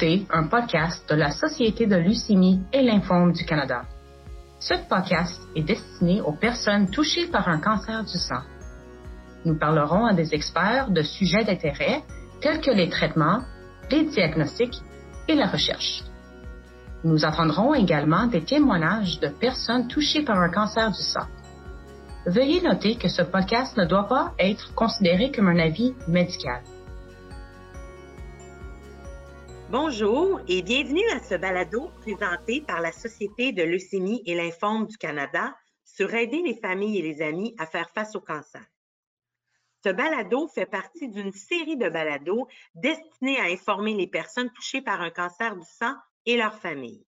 [0.00, 3.82] un podcast de la Société de leucémie et lymphome du Canada.
[4.60, 8.42] Ce podcast est destiné aux personnes touchées par un cancer du sang.
[9.44, 12.04] Nous parlerons à des experts de sujets d'intérêt
[12.40, 13.40] tels que les traitements,
[13.90, 14.80] les diagnostics
[15.26, 16.04] et la recherche.
[17.02, 21.26] Nous entendrons également des témoignages de personnes touchées par un cancer du sang.
[22.24, 26.60] Veuillez noter que ce podcast ne doit pas être considéré comme un avis médical.
[29.70, 34.96] Bonjour et bienvenue à ce balado présenté par la Société de leucémie et lymphome du
[34.96, 35.54] Canada
[35.84, 38.64] sur aider les familles et les amis à faire face au cancer.
[39.84, 45.02] Ce balado fait partie d'une série de balados destinés à informer les personnes touchées par
[45.02, 47.04] un cancer du sang et leurs familles.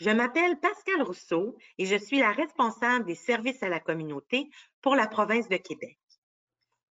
[0.00, 4.50] Je m'appelle Pascal Rousseau et je suis la responsable des services à la communauté
[4.82, 6.00] pour la province de Québec.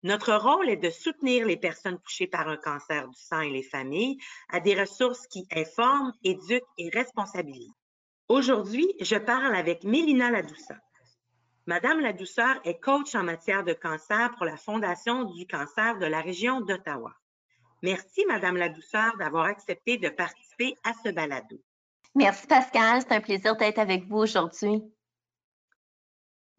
[0.03, 3.63] Notre rôle est de soutenir les personnes touchées par un cancer du sang et les
[3.63, 4.17] familles
[4.49, 7.73] à des ressources qui informent, éduquent et responsabilisent.
[8.29, 10.77] Aujourd'hui, je parle avec Mélina Ladouceur.
[11.65, 16.21] Madame Ladouceur est coach en matière de cancer pour la Fondation du cancer de la
[16.21, 17.13] région d'Ottawa.
[17.83, 21.61] Merci, Madame Ladouceur, d'avoir accepté de participer à ce balado.
[22.15, 23.01] Merci, Pascal.
[23.01, 24.81] C'est un plaisir d'être avec vous aujourd'hui.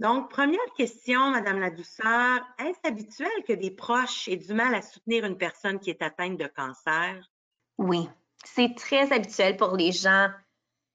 [0.00, 4.80] Donc, première question, Madame la douceur, est-ce habituel que des proches aient du mal à
[4.80, 7.30] soutenir une personne qui est atteinte de cancer?
[7.76, 8.08] Oui,
[8.42, 10.30] c'est très habituel pour les gens.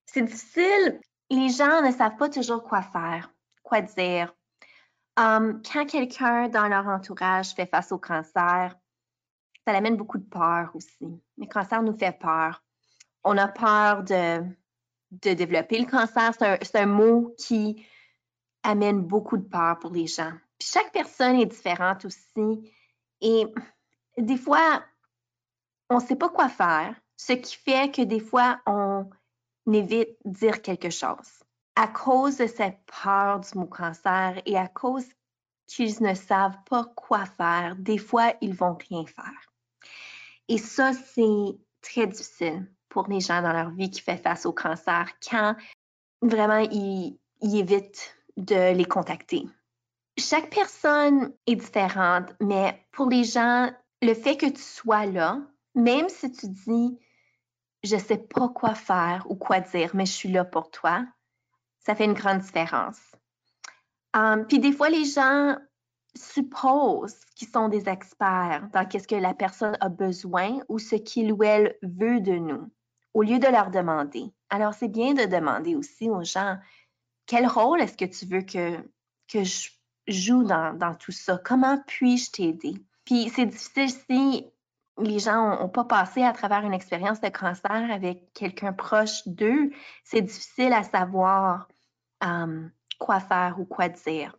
[0.08, 1.00] C'est difficile.
[1.30, 3.32] Les gens ne savent pas toujours quoi faire,
[3.62, 4.34] quoi dire.
[5.18, 8.76] Hum, quand quelqu'un dans leur entourage fait face au cancer,
[9.68, 11.22] ça amène beaucoup de peur aussi.
[11.38, 12.64] Le cancer nous fait peur.
[13.24, 14.42] On a peur de,
[15.12, 16.34] développer le cancer.
[16.64, 17.86] C'est un mot qui
[18.66, 20.34] amène beaucoup de peur pour les gens.
[20.60, 22.74] Puis chaque personne est différente aussi.
[23.22, 23.46] Et
[24.18, 24.84] des fois,
[25.90, 29.08] on ne sait pas quoi faire, ce qui fait que des fois, on
[29.72, 31.44] évite dire quelque chose.
[31.76, 35.06] À cause de cette peur du mot cancer et à cause
[35.68, 39.52] qu'ils ne savent pas quoi faire, des fois, ils vont rien faire.
[40.48, 44.54] Et ça, c'est très difficile pour les gens dans leur vie qui font face au
[44.54, 45.56] cancer quand
[46.22, 49.48] vraiment ils évitent de les contacter.
[50.18, 53.70] Chaque personne est différente, mais pour les gens,
[54.02, 55.42] le fait que tu sois là,
[55.74, 56.98] même si tu dis
[57.86, 61.06] je ne sais pas quoi faire ou quoi dire, mais je suis là pour toi,
[61.80, 63.00] ça fait une grande différence.
[64.16, 65.56] Um, puis des fois, les gens
[66.16, 71.32] supposent qu'ils sont des experts dans ce que la personne a besoin ou ce qu'il
[71.34, 72.72] ou elle veut de nous,
[73.14, 74.34] au lieu de leur demander.
[74.50, 76.58] Alors, c'est bien de demander aussi aux gens,
[77.26, 78.78] quel rôle est-ce que tu veux que,
[79.28, 79.70] que je
[80.08, 81.40] joue dans, dans tout ça?
[81.44, 82.76] Comment puis-je t'aider?
[83.06, 84.46] Puis c'est difficile si
[84.98, 89.72] les gens n'ont pas passé à travers une expérience de cancer avec quelqu'un proche d'eux.
[90.04, 91.68] C'est difficile à savoir
[93.00, 94.36] quoi faire ou quoi dire.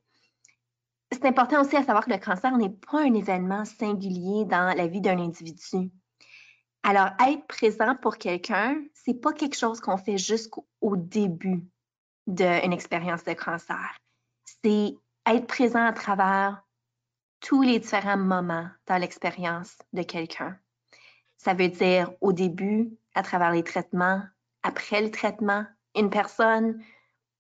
[1.13, 4.89] C'est important aussi à savoir que le cancer n'est pas un événement singulier dans la
[4.89, 5.91] vie d'un individu.
[6.83, 11.65] Alors, être présent pour quelqu'un, c'est pas quelque chose qu'on fait jusqu'au début
[12.27, 13.97] d'une expérience de cancer.
[14.63, 16.63] C'est être présent à travers
[17.41, 20.59] tous les différents moments dans l'expérience de quelqu'un.
[21.37, 24.23] Ça veut dire au début, à travers les traitements,
[24.63, 25.65] après le traitement.
[25.95, 26.83] Une personne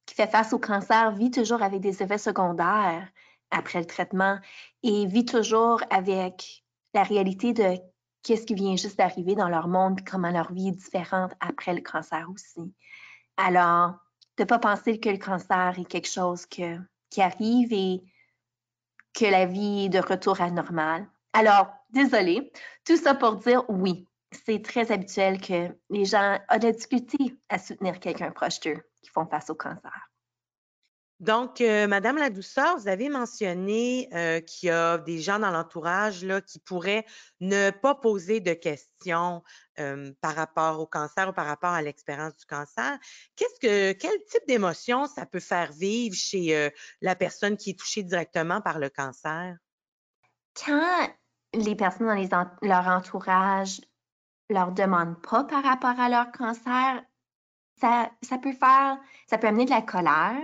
[0.06, 3.08] qui fait face au cancer vit toujours avec des effets secondaires
[3.50, 4.38] après le traitement
[4.82, 6.64] et vit toujours avec
[6.94, 7.76] la réalité de
[8.22, 11.80] qu'est-ce qui vient juste d'arriver dans leur monde, comment leur vie est différente après le
[11.80, 12.72] cancer aussi.
[13.36, 13.94] Alors,
[14.36, 16.62] de ne pas penser que le cancer est quelque chose qui
[17.18, 18.02] arrive et
[19.14, 21.06] que la vie est de retour à normal.
[21.32, 22.52] Alors, désolé,
[22.84, 24.06] tout ça pour dire oui,
[24.44, 29.10] c'est très habituel que les gens aient des difficultés à soutenir quelqu'un proche d'eux qui
[29.10, 30.10] font face au cancer.
[31.18, 35.50] Donc, euh, Madame la douceur, vous avez mentionné euh, qu'il y a des gens dans
[35.50, 37.06] l'entourage qui pourraient
[37.40, 39.42] ne pas poser de questions
[39.78, 42.98] euh, par rapport au cancer ou par rapport à l'expérience du cancer.
[43.34, 46.70] Qu'est-ce que, quel type d'émotion ça peut faire vivre chez
[47.00, 49.56] la personne qui est touchée directement par le cancer?
[50.66, 51.08] Quand
[51.54, 53.80] les personnes dans leur entourage
[54.50, 57.02] leur demandent pas par rapport à leur cancer,
[57.80, 58.98] ça, ça peut faire,
[59.28, 60.40] ça peut amener de la colère,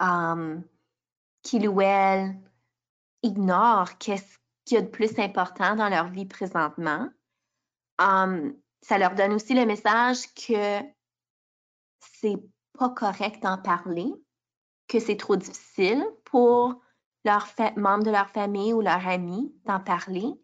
[0.00, 0.62] um,
[1.42, 2.36] qu'il ou elle
[3.22, 7.08] ignore qu'est-ce qu'il y a de plus important dans leur vie présentement.
[7.98, 10.80] ça leur donne aussi le message que
[12.00, 12.38] c'est
[12.78, 14.12] pas correct d'en parler,
[14.88, 16.80] que c'est trop difficile pour
[17.24, 20.40] leurs membres de leur famille ou leurs amis d'en parler,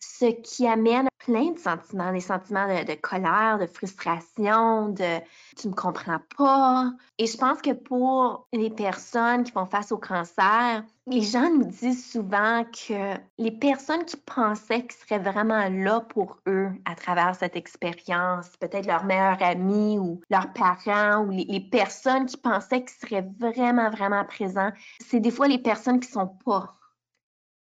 [0.00, 5.18] ce qui amène plein de sentiments, des sentiments de, colère, de frustration, de
[5.56, 6.92] tu me comprends pas.
[7.18, 11.64] Et je pense que pour les personnes qui font face au cancer, les gens nous
[11.64, 17.34] disent souvent que les personnes qui pensaient qu'ils seraient vraiment là pour eux à travers
[17.34, 23.08] cette expérience, peut-être leur meilleur ami ou leurs parents ou les, personnes qui pensaient qu'ils
[23.08, 24.70] seraient vraiment, vraiment présents,
[25.00, 26.74] c'est des fois les personnes qui sont pas.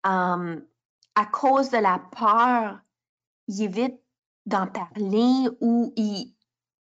[0.05, 0.63] Um,
[1.17, 2.79] à cause de la peur,
[3.49, 4.01] ils évitent
[4.47, 6.35] d'en parler ou ils,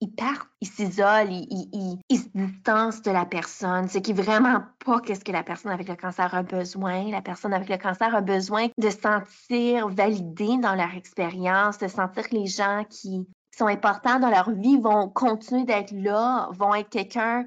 [0.01, 5.01] ils partent, ils s'isolent, ils, se distancent de la personne, ce qui est vraiment pas
[5.01, 7.11] qu'est-ce que la personne avec le cancer a besoin.
[7.11, 11.89] La personne avec le cancer a besoin de se sentir validée dans leur expérience, de
[11.89, 16.75] sentir que les gens qui sont importants dans leur vie vont continuer d'être là, vont
[16.75, 17.47] être quelqu'un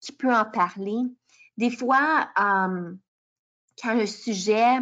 [0.00, 1.02] qui peut en parler.
[1.56, 4.78] Des fois, quand le sujet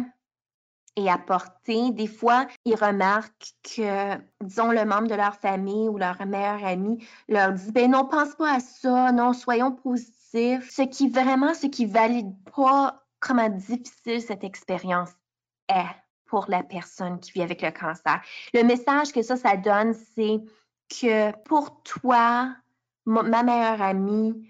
[0.95, 1.91] et apporter.
[1.91, 7.05] Des fois, ils remarquent que, disons, le membre de leur famille ou leur meilleur ami
[7.27, 10.69] leur dit, ben non, pense pas à ça, non, soyons positifs.
[10.69, 15.11] Ce qui vraiment, ce qui valide pas comment difficile cette expérience
[15.67, 15.95] est
[16.25, 18.21] pour la personne qui vit avec le cancer.
[18.53, 20.39] Le message que ça, ça donne, c'est
[20.89, 22.55] que pour toi,
[23.05, 24.47] ma meilleure amie,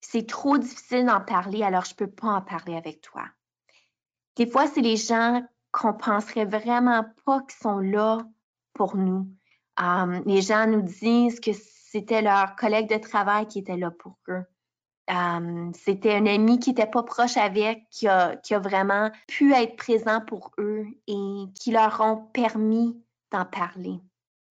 [0.00, 3.24] c'est trop difficile d'en parler, alors je peux pas en parler avec toi.
[4.36, 5.42] Des fois, c'est les gens
[5.72, 8.18] qu'on penserait vraiment pas qu'ils sont là
[8.74, 9.28] pour nous.
[10.26, 14.44] les gens nous disent que c'était leur collègue de travail qui était là pour eux.
[15.74, 20.52] c'était un ami qui n'était pas proche avec, qui a, vraiment pu être présent pour
[20.58, 23.00] eux et qui leur ont permis
[23.30, 24.00] d'en parler.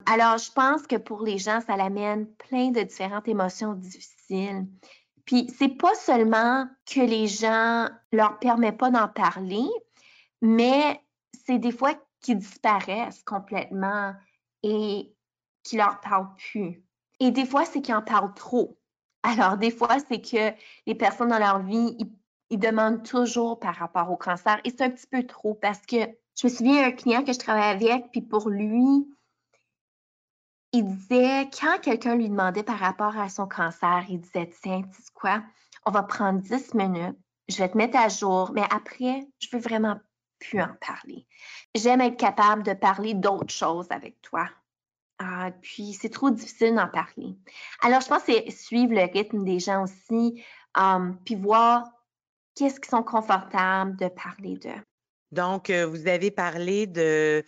[0.05, 4.65] Alors, je pense que pour les gens, ça l'amène plein de différentes émotions difficiles.
[5.25, 9.67] Puis, c'est pas seulement que les gens leur permettent pas d'en parler,
[10.41, 10.99] mais
[11.49, 14.13] c'est des fois qu'ils disparaissent complètement
[14.61, 15.11] et
[15.63, 16.83] qu'ils leur parlent plus.
[17.19, 18.77] Et des fois, c'est qu'ils en parlent trop.
[19.23, 20.55] Alors, des fois, c'est que
[20.85, 21.97] les personnes dans leur vie,
[22.51, 24.61] ils, demandent toujours par rapport au cancer.
[24.63, 25.95] Et c'est un petit peu trop parce que
[26.39, 29.07] je me souviens d'un client que je travaillais avec, puis pour lui,
[30.71, 35.01] il disait, quand quelqu'un lui demandait par rapport à son cancer, il disait, tiens, tu
[35.01, 35.41] sais quoi,
[35.87, 37.17] on va prendre 10 minutes,
[37.47, 39.99] je vais te mettre à jour, mais après, je veux vraiment
[40.39, 41.27] pu en parler.
[41.75, 44.49] J'aime être capable de parler d'autres choses avec toi.
[45.19, 47.35] Ah, puis c'est trop difficile d'en parler.
[47.81, 50.41] Alors, je pense que c'est suivre le rythme des gens aussi,
[50.77, 51.83] um, puis voir
[52.55, 54.81] qu'est-ce qui sont confortables de parler d'eux.
[55.31, 57.43] Donc, euh, vous avez parlé de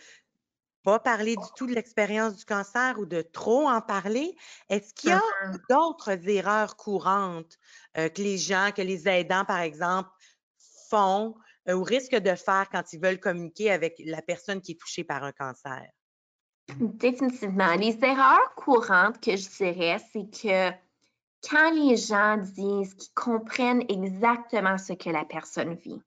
[0.82, 4.36] pas parler du tout de l'expérience du cancer ou de trop en parler.
[4.68, 5.58] Est-ce qu'il y a uh-huh.
[5.70, 7.58] d'autres erreurs courantes
[7.96, 10.10] euh, que les gens, que les aidants, par exemple,
[10.90, 11.34] font
[11.68, 15.04] euh, ou risquent de faire quand ils veulent communiquer avec la personne qui est touchée
[15.04, 15.88] par un cancer?
[16.78, 17.74] Définitivement.
[17.74, 20.70] Les erreurs courantes que je dirais, c'est que
[21.48, 26.00] quand les gens disent qu'ils comprennent exactement ce que la personne vit,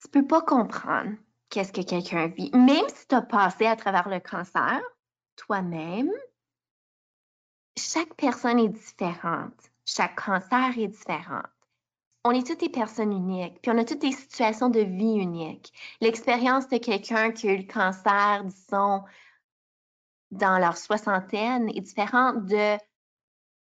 [0.00, 1.16] tu ne peux pas comprendre
[1.48, 2.50] qu'est-ce que quelqu'un vit.
[2.52, 4.80] Même si tu as passé à travers le cancer,
[5.36, 6.12] toi-même,
[7.76, 9.54] chaque personne est différente.
[9.86, 11.42] Chaque cancer est différent
[12.24, 15.72] on est toutes des personnes uniques, puis on a toutes des situations de vie uniques.
[16.00, 19.02] L'expérience de quelqu'un qui a eu le cancer, disons,
[20.30, 22.78] dans leur soixantaine est différente de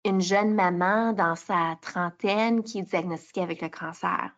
[0.06, 4.32] une jeune maman dans sa trentaine qui est diagnostiquée avec le cancer.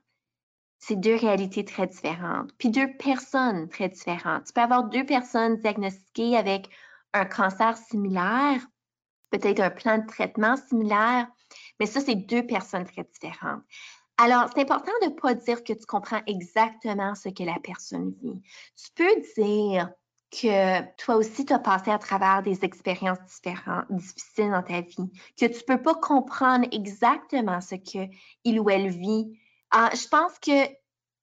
[0.79, 4.45] C'est deux réalités très différentes, puis deux personnes très différentes.
[4.45, 6.69] Tu peux avoir deux personnes diagnostiquées avec
[7.13, 8.61] un cancer similaire,
[9.29, 11.27] peut-être un plan de traitement similaire,
[11.79, 13.63] mais ça, c'est deux personnes très différentes.
[14.23, 18.13] Alors, c'est important de ne pas dire que tu comprends exactement ce que la personne
[18.21, 18.39] vit.
[18.75, 19.89] Tu peux dire
[20.29, 25.11] que toi aussi, tu as passé à travers des expériences différentes, difficiles dans ta vie,
[25.39, 29.39] que tu ne peux pas comprendre exactement ce qu'il ou elle vit.
[29.71, 30.69] Ah, je pense que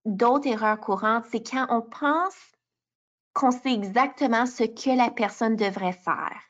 [0.04, 2.34] d'autres erreurs courantes, c'est quand on pense
[3.32, 6.42] qu'on sait exactement ce que la personne devrait faire,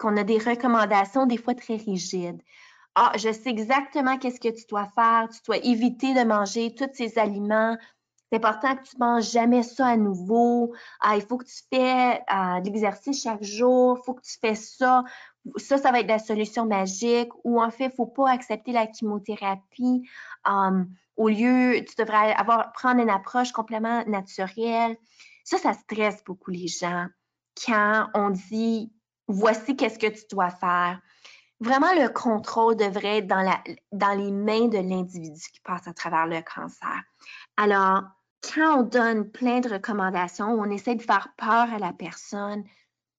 [0.00, 2.42] qu'on a des recommandations des fois très rigides
[2.96, 5.28] ah, je sais exactement qu'est-ce que tu dois faire.
[5.30, 7.76] Tu dois éviter de manger tous ces aliments.
[8.30, 10.72] C'est important que tu ne manges jamais ça à nouveau.
[11.00, 13.98] Ah, il faut que tu fais euh, de l'exercice chaque jour.
[14.00, 15.04] Il faut que tu fais ça.
[15.56, 17.30] Ça, ça va être la solution magique.
[17.42, 20.08] Ou en fait, il ne faut pas accepter la chimiothérapie.
[20.46, 24.96] Um, au lieu, tu devrais avoir, prendre une approche complètement naturelle.
[25.44, 27.06] Ça, ça stresse beaucoup les gens
[27.66, 28.92] quand on dit
[29.28, 31.00] voici qu'est-ce que tu dois faire
[31.60, 35.92] vraiment le contrôle devrait être dans, la, dans les mains de l'individu qui passe à
[35.92, 37.02] travers le cancer.
[37.56, 38.02] Alors,
[38.42, 42.64] quand on donne plein de recommandations, on essaie de faire peur à la personne,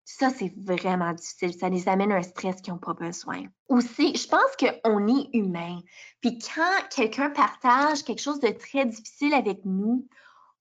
[0.07, 1.53] ça, c'est vraiment difficile.
[1.55, 3.43] Ça les amène à un stress qu'ils n'ont pas besoin.
[3.69, 5.79] Aussi, je pense qu'on est humain.
[6.21, 10.07] Puis quand quelqu'un partage quelque chose de très difficile avec nous,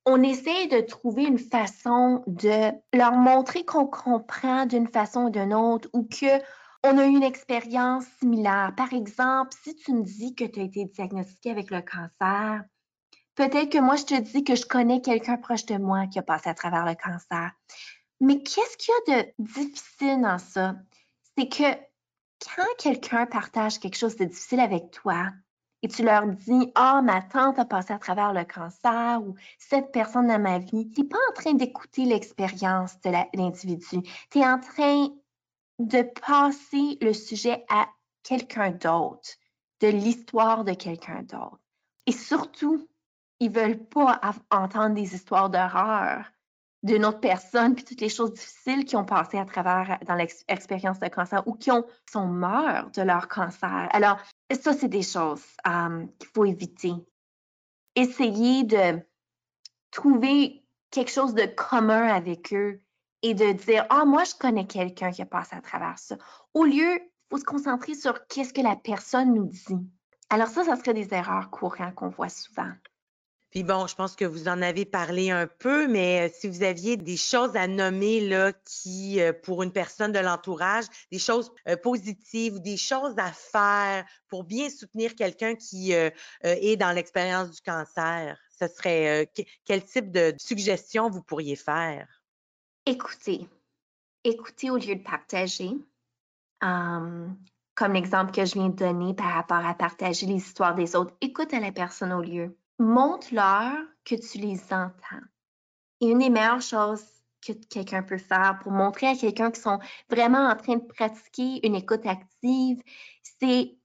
[0.06, 5.54] on essaie de trouver une façon de leur montrer qu'on comprend d'une façon ou d'une
[5.54, 6.42] autre ou que
[6.84, 8.74] on a eu une expérience similaire.
[8.76, 12.62] Par exemple, si tu me dis que tu as été diagnostiqué avec le cancer,
[13.34, 16.22] peut-être que moi, je te dis que je connais quelqu'un proche de moi qui a
[16.22, 17.52] passé à travers le cancer.
[18.20, 20.76] Mais qu'est-ce qu'il y a de difficile dans ça?
[21.36, 21.74] C'est que
[22.54, 25.30] quand quelqu'un partage quelque chose de difficile avec toi
[25.80, 29.90] et tu leur dis Ah, ma tante a passé à travers le cancer ou cette
[29.90, 34.02] personne dans ma vie, tu n'es pas en train d'écouter l'expérience de l'individu.
[34.30, 35.08] Tu es en train
[35.78, 37.88] de passer le sujet à
[38.22, 39.30] quelqu'un d'autre,
[39.80, 41.60] de l'histoire de quelqu'un d'autre.
[42.06, 42.88] Et surtout,
[43.40, 46.24] ils veulent pas entendre des histoires d'horreur
[46.82, 51.00] d'une autre personne, puis toutes les choses difficiles qu'ils ont passées à travers dans l'expérience
[51.00, 53.88] de cancer ou qui ont, sont morts de leur cancer.
[53.90, 54.18] Alors,
[54.50, 56.92] ça, c'est des choses euh, qu'il faut éviter.
[57.96, 59.00] Essayer de
[59.90, 62.83] trouver quelque chose de commun avec eux
[63.24, 66.16] et de dire Ah, moi, je connais quelqu'un qui a passé à travers ça.
[66.52, 69.88] Au lieu, il faut se concentrer sur qu'est-ce que la personne nous dit.
[70.28, 72.70] Alors, ça, ça serait des erreurs courantes qu'on voit souvent.
[73.50, 76.96] Puis bon, je pense que vous en avez parlé un peu, mais si vous aviez
[76.96, 81.52] des choses à nommer là qui, pour une personne de l'entourage, des choses
[81.82, 87.60] positives ou des choses à faire pour bien soutenir quelqu'un qui est dans l'expérience du
[87.60, 89.30] cancer, ce serait
[89.64, 92.23] quel type de suggestions vous pourriez faire?
[92.86, 93.48] Écoutez.
[94.24, 95.70] Écoutez au lieu de partager.
[96.60, 101.14] comme l'exemple que je viens de donner par rapport à partager les histoires des autres,
[101.20, 103.72] écoute à la personne au lieu montre-leur
[104.04, 105.24] que tu les entends.
[106.00, 107.04] Et une des meilleures choses
[107.46, 109.78] que quelqu'un peut faire pour montrer à quelqu'un qu'ils sont
[110.10, 112.82] vraiment en train de pratiquer une écoute active,
[113.22, 113.76] c'est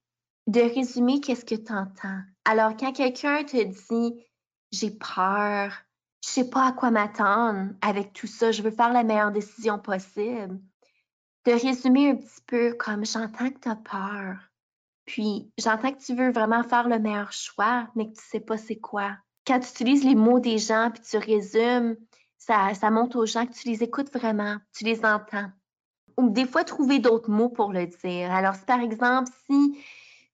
[0.47, 2.21] de résumer qu'est-ce que tu entends.
[2.45, 4.25] Alors, quand quelqu'un te dit
[4.71, 5.73] j'ai peur,
[6.23, 9.79] je sais pas à quoi m'attendre avec tout ça, je veux faire la meilleure décision
[9.79, 10.59] possible,
[11.45, 14.35] de résumer un petit peu comme j'entends que tu as peur.
[15.05, 18.57] Puis, j'entends que tu veux vraiment faire le meilleur choix, mais que tu sais pas
[18.57, 19.17] c'est quoi.
[19.47, 21.95] Quand tu utilises les mots des gens puis tu résumes,
[22.37, 25.49] ça, ça montre aux gens que tu les écoutes vraiment, tu les entends.
[26.17, 28.31] Ou des fois, trouver d'autres mots pour le dire.
[28.31, 29.79] Alors, si par exemple, si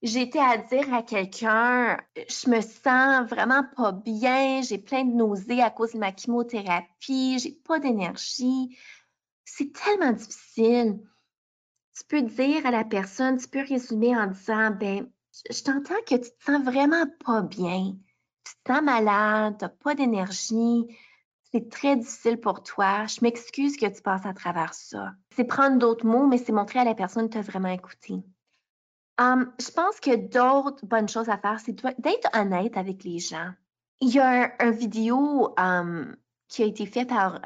[0.02, 5.62] j'étais à dire à quelqu'un, je me sens vraiment pas bien, j'ai plein de nausées
[5.62, 8.78] à cause de ma chimiothérapie, j'ai pas d'énergie,
[9.44, 11.00] c'est tellement difficile
[11.96, 15.10] tu peux dire à la personne, tu peux résumer en disant, ben,
[15.50, 17.96] je t'entends que tu te sens vraiment pas bien.
[18.44, 20.84] Tu te sens malade, tu n'as pas d'énergie,
[21.50, 23.06] c'est très difficile pour toi.
[23.06, 25.14] Je m'excuse que tu passes à travers ça.
[25.34, 28.16] C'est prendre d'autres mots, mais c'est montrer à la personne que tu as vraiment écouté.
[29.18, 33.50] Hum, je pense que d'autres bonnes choses à faire, c'est d'être honnête avec les gens.
[34.00, 36.16] Il y a un, vidéo hum,
[36.48, 37.40] qui a été fait par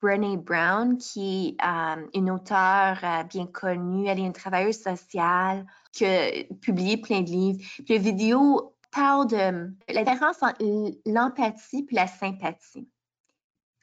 [0.00, 4.06] Brené Brown, qui est euh, une auteure euh, bien connue.
[4.06, 7.58] Elle est une travailleuse sociale qui a publié plein de livres.
[7.84, 10.64] Puis la vidéo parle de la différence entre
[11.06, 12.88] l'empathie et la sympathie.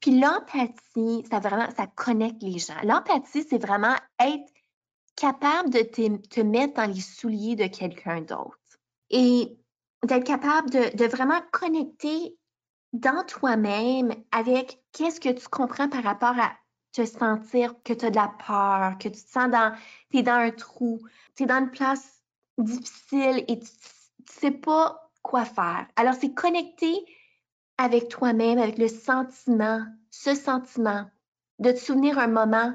[0.02, 2.80] Puis l'empathie, ça ça connecte les gens.
[2.84, 4.52] L'empathie, c'est vraiment être
[5.18, 8.58] capable de te, mettre dans les souliers de quelqu'un d'autre
[9.10, 9.58] et
[10.04, 12.38] d'être capable de, de, vraiment connecter
[12.94, 16.54] dans toi-même avec qu'est-ce que tu comprends par rapport à
[16.94, 19.76] te sentir que tu as de la peur, que tu te sens dans,
[20.12, 21.00] tu es dans un trou,
[21.36, 22.22] tu es dans une place
[22.58, 25.88] difficile et tu ne sais pas quoi faire.
[25.96, 27.06] Alors, c'est connecter
[27.78, 31.06] avec toi-même, avec le sentiment, ce sentiment,
[31.60, 32.74] de te souvenir un moment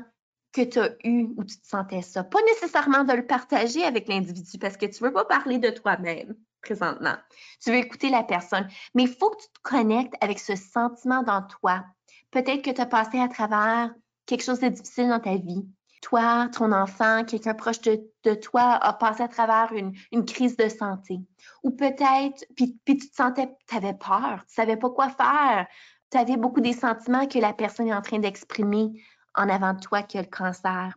[0.52, 2.25] que tu as eu où tu te sentais ça.
[2.25, 5.71] Pas nécessairement de le partager avec l'individu parce que tu ne veux pas parler de
[5.71, 7.16] toi-même présentement.
[7.61, 11.23] Tu veux écouter la personne, mais il faut que tu te connectes avec ce sentiment
[11.23, 11.85] dans toi.
[12.30, 13.92] Peut-être que tu as passé à travers
[14.26, 15.66] quelque chose de difficile dans ta vie.
[16.02, 21.21] Toi, ton enfant, quelqu'un proche de, toi a passé à travers une, crise de santé.
[21.62, 25.66] Ou peut-être, puis, tu te sentais, tu avais peur, tu savais pas quoi faire.
[26.11, 28.92] Tu avais beaucoup des sentiments que la personne est en train d'exprimer
[29.34, 30.94] en avant de toi que le cancer.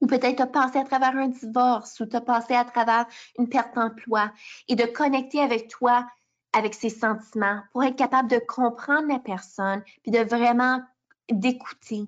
[0.00, 3.06] Ou peut-être as passé à travers un divorce ou as passé à travers
[3.38, 4.30] une perte d'emploi
[4.68, 6.06] et de connecter avec toi,
[6.52, 10.82] avec ses sentiments pour être capable de comprendre la personne puis de vraiment
[11.30, 12.06] d'écouter.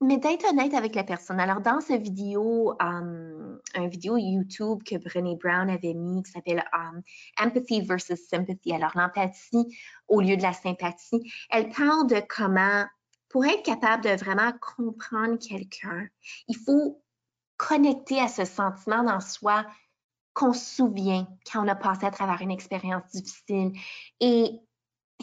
[0.00, 1.40] Mais d'être honnête avec la personne.
[1.40, 3.58] Alors, dans ce vidéo, un
[3.88, 6.64] vidéo YouTube que Brené Brown avait mis qui s'appelle
[7.36, 8.72] Empathy versus Sympathy.
[8.72, 11.32] Alors, l'empathie au lieu de la sympathie.
[11.50, 12.84] Elle parle de comment,
[13.34, 16.06] pour être capable de vraiment comprendre quelqu'un,
[16.46, 17.02] il faut
[17.56, 19.66] connecter à ce sentiment dans soi
[20.34, 23.72] qu'on se souvient quand on a passé à travers une expérience difficile.
[24.20, 24.52] Et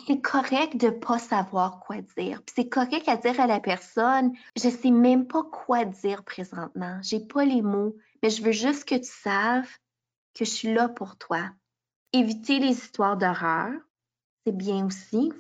[0.06, 2.42] c'est correct de pas savoir quoi dire.
[2.54, 7.00] c'est correct à dire à la personne, je sais même pas quoi dire présentement.
[7.02, 9.72] J'ai pas les mots, mais je veux juste que tu saves
[10.34, 11.50] que je suis là pour toi.
[12.12, 13.72] Éviter les histoires d'horreur,
[14.46, 15.32] c'est bien aussi.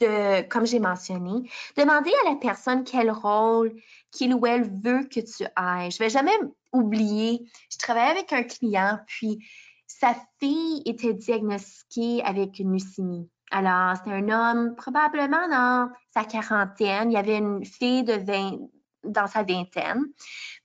[0.00, 3.74] de, comme j'ai mentionné, demander à la personne quel rôle
[4.10, 5.90] qu'il ou elle veut que tu ailles.
[5.90, 6.36] Je vais jamais
[6.72, 7.46] oublier.
[7.70, 9.44] Je travaillais avec un client, puis
[9.86, 13.28] sa fille était diagnostiquée avec une leucémie.
[13.50, 17.10] Alors, c'était un homme probablement dans sa quarantaine.
[17.10, 18.58] Il y avait une fille de 20,
[19.04, 20.04] dans sa vingtaine.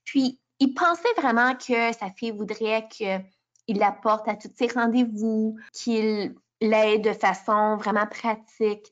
[0.04, 6.34] Puis, il pensait vraiment que sa fille voudrait qu'il l'apporte à tous ses rendez-vous, qu'il
[6.60, 8.86] l'aide de façon vraiment pratique.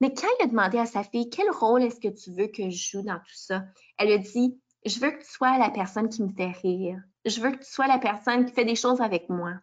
[0.00, 2.68] Mais quand il a demandé à sa fille quel rôle est-ce que tu veux que
[2.70, 3.62] je joue dans tout ça,
[3.98, 7.00] elle a dit Je veux que tu sois la personne qui me fait rire.
[7.24, 9.54] Je veux que tu sois la personne qui fait des choses avec moi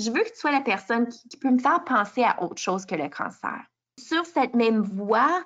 [0.00, 2.86] je veux que tu sois la personne qui, peut me faire penser à autre chose
[2.86, 3.60] que le cancer.
[3.98, 5.44] Sur cette même voie,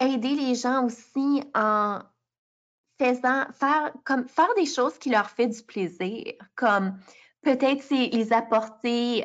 [0.00, 2.00] aider les gens aussi en
[3.00, 6.98] faisant faire comme faire des choses qui leur fait du plaisir, comme
[7.46, 9.24] peut-être c'est les apporter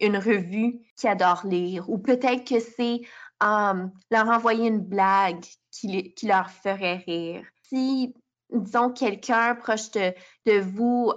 [0.00, 3.00] une revue qu'ils adorent lire, ou peut-être que c'est
[3.40, 7.44] leur envoyer une blague qui, leur ferait rire.
[7.64, 8.14] Si
[8.50, 11.12] disons quelqu'un proche de, vous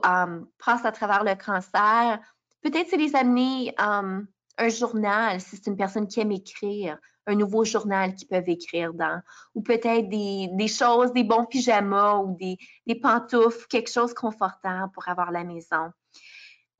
[0.65, 2.19] passe à travers le cancer,
[2.61, 4.27] Peut-être c'est les amener un
[4.69, 9.19] journal, si c'est une personne qui aime écrire, un nouveau journal qu'ils peuvent écrire dans,
[9.55, 15.07] ou peut-être des, choses, des bons pyjamas ou des, des pantoufles, quelque chose confortable pour
[15.07, 15.91] avoir la maison.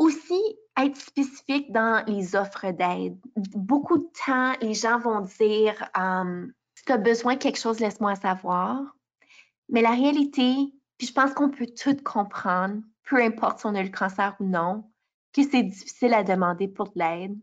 [0.02, 0.42] Aussi,
[0.80, 3.20] être spécifique dans les offres d'aide.
[3.36, 7.80] Beaucoup de temps, les gens vont dire um, si tu as besoin de quelque chose,
[7.80, 8.82] laisse-moi savoir.
[9.70, 10.56] Mais la réalité,
[10.98, 14.46] puis je pense qu'on peut tout comprendre, peu importe si on a le cancer ou
[14.46, 14.90] non,
[15.34, 17.38] que c'est difficile à demander pour de l'aide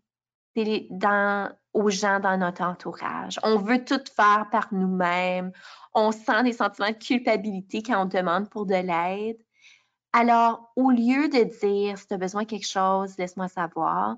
[0.91, 3.39] dans, aux gens dans notre entourage.
[3.45, 5.53] On veut tout faire par nous-mêmes.
[5.95, 9.39] On sent des sentiments de culpabilité quand on demande pour de l'aide.
[10.21, 14.17] Alors, au lieu de dire si tu as besoin de quelque chose, laisse-moi savoir,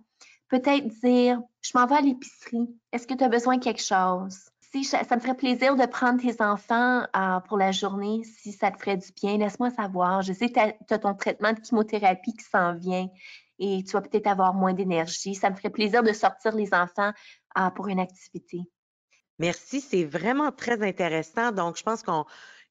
[0.49, 2.75] peut-être dire je m'en vais à l'épicerie.
[2.91, 4.49] Est-ce que tu as besoin de quelque chose?
[4.73, 8.71] Si ça me ferait plaisir de prendre tes enfants euh, pour la journée, si ça
[8.71, 10.23] te ferait du bien, laisse-moi savoir.
[10.23, 10.55] Je sais que
[10.89, 13.07] tu as, ton traitement de chimiothérapie qui s'en vient
[13.59, 15.35] et tu vas peut-être avoir moins d'énergie.
[15.35, 17.13] Ça me ferait plaisir de sortir les enfants
[17.59, 18.63] euh, pour une activité.
[19.39, 21.53] Merci, c'est vraiment très intéressant.
[21.53, 22.25] Donc, je pense qu'on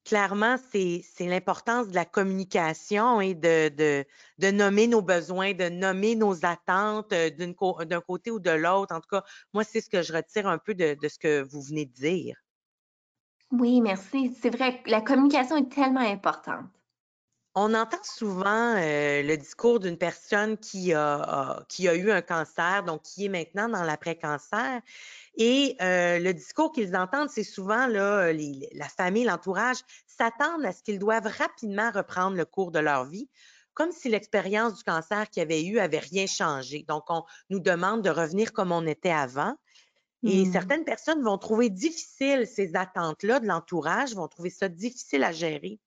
[0.06, 4.06] clairement, c'est l'importance de la communication et de,
[4.52, 8.96] nommer nos besoins, de nommer nos attentes euh, d'un côté ou de l'autre.
[8.96, 11.62] En tout cas, moi, c'est ce que je retire un peu de ce que vous
[11.62, 12.36] venez de dire.
[13.52, 14.36] Oui, merci.
[14.40, 16.70] C'est vrai, la communication est tellement importante.
[17.56, 22.84] On entend souvent euh, le discours d'une personne qui a, qui a eu un cancer,
[22.84, 24.82] donc qui est maintenant dans l'après-cancer.
[25.36, 30.84] Et euh, le discours qu'ils entendent, c'est souvent là, la famille, l'entourage s'attendent à ce
[30.84, 33.28] qu'ils doivent rapidement reprendre le cours de leur vie,
[33.74, 36.86] comme si l'expérience du cancer qu'ils avaient eu avait rien changé.
[36.88, 39.56] Donc, on nous demande de revenir comme on était avant.
[40.24, 40.52] Et mmh.
[40.52, 45.80] certaines personnes vont trouver difficile ces attentes-là de l'entourage, vont trouver ça difficile à gérer.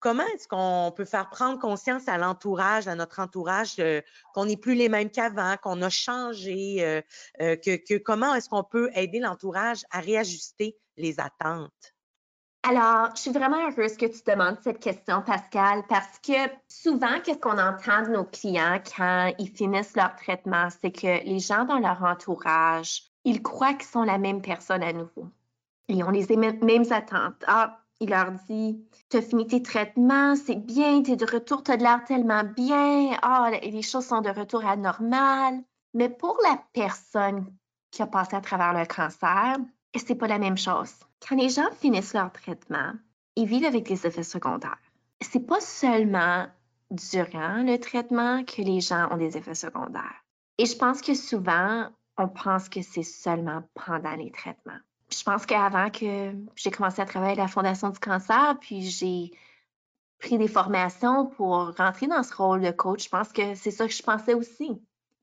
[0.00, 4.00] Comment est-ce qu'on peut faire prendre conscience à l'entourage, à notre entourage, euh,
[4.34, 7.02] qu'on n'est plus les mêmes qu'avant, qu'on a changé, euh,
[7.42, 11.94] euh, que, comment est-ce qu'on peut aider l'entourage à réajuster les attentes?
[12.62, 17.38] Alors, je suis vraiment heureuse que tu demandes cette question, Pascal, parce que souvent, qu'est-ce
[17.38, 21.78] qu'on entend de nos clients quand ils finissent leur traitement, c'est que les gens dans
[21.78, 25.28] leur entourage, ils croient qu'ils sont la même personne à nouveau.
[25.88, 27.42] Ils ont les mêmes attentes.
[27.46, 31.62] Ah, il leur dit Tu as fini tes traitements, c'est bien, tu es de retour,
[31.62, 35.62] tu as de l'air tellement bien, ah, les choses sont de retour à normal.
[35.94, 37.46] Mais pour la personne
[37.90, 39.58] qui a passé à travers le cancer,
[39.94, 40.94] c'est pas la même chose?
[41.26, 42.92] Quand les gens finissent leur traitement,
[43.36, 44.78] ils vivent avec des effets secondaires.
[45.20, 46.46] C'est pas seulement
[46.90, 50.24] durant le traitement que les gens ont des effets secondaires.
[50.58, 54.80] Et je pense que souvent, on pense que c'est seulement pendant les traitements
[55.12, 59.30] je pense qu'avant que j'ai commencé à travailler à la Fondation du cancer, puis j'ai
[60.18, 63.86] pris des formations pour rentrer dans ce rôle de coach, je pense que c'est ça
[63.86, 64.70] que je pensais aussi.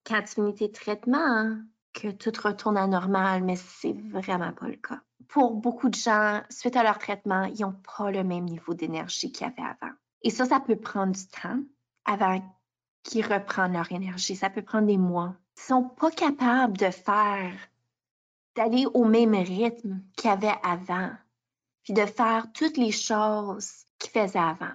[0.06, 1.58] Quand tu finis tes traitements,
[1.94, 5.00] que tout retourne à normal, mais c'est vraiment pas le cas.
[5.28, 9.32] pour beaucoup de gens, suite à leur traitement, ils n'ont pas le même niveau d'énergie
[9.32, 9.94] qu'il y avait avant.
[10.22, 11.60] Et ça, ça peut prendre du temps
[12.06, 12.42] avant
[13.04, 14.36] qu'ils reprennent leur énergie.
[14.36, 15.36] Ça peut prendre des mois.
[15.58, 17.54] Ils ne sont pas capables de faire,
[18.58, 21.12] d'aller au même rythme qu'il y avait avant,
[21.84, 24.74] puis de faire toutes les choses qu'ils faisaient avant.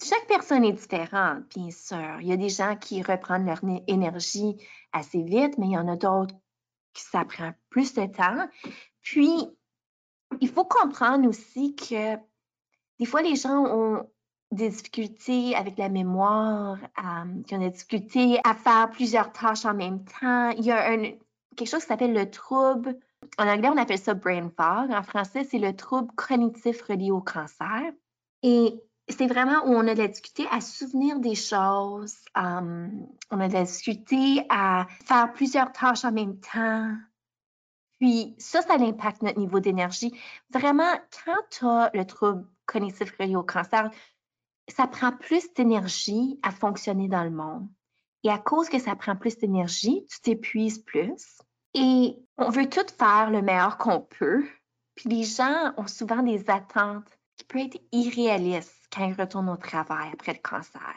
[0.00, 2.20] Chaque personne est différente, bien sûr.
[2.20, 4.56] Il y a des gens qui reprennent leur énergie
[4.92, 6.34] assez vite, mais il y en a d'autres
[6.92, 8.48] qui ça prend plus de temps.
[9.00, 9.48] Puis,
[10.40, 12.16] il faut comprendre aussi que
[12.98, 14.06] des fois, les gens ont
[14.50, 20.04] des difficultés avec la mémoire, euh, ont des difficultés à faire plusieurs tâches en même
[20.04, 20.50] temps.
[20.50, 21.12] Il y a un,
[21.56, 22.96] quelque chose qui s'appelle le trouble.
[23.38, 24.92] En anglais, on appelle ça brain fog.
[24.92, 27.92] En français, c'est le trouble cognitif relié au cancer.
[28.42, 32.88] Et c'est vraiment où on a de la difficulté à souvenir des choses, euh,
[33.30, 36.92] on a de la difficulté à faire plusieurs tâches en même temps.
[37.98, 40.12] Puis ça, ça impacte notre niveau d'énergie.
[40.50, 40.92] Vraiment,
[41.24, 43.90] quand tu as le trouble cognitif relié au cancer,
[44.68, 47.68] ça prend plus d'énergie à fonctionner dans le monde.
[48.24, 51.38] Et à cause que ça prend plus d'énergie, tu t'épuises plus.
[51.78, 54.46] Et on veut tout faire le meilleur qu'on peut.
[54.94, 59.58] Puis les gens ont souvent des attentes qui peuvent être irréalistes quand ils retournent au
[59.58, 60.94] travail après le cancer.